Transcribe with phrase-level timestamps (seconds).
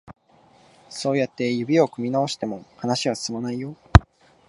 [0.89, 3.77] そうやって指を組み直しても、話は進まないよ。